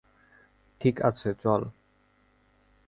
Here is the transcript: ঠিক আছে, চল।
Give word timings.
ঠিক 0.81 0.95
আছে, 1.01 1.29
চল। 1.43 1.61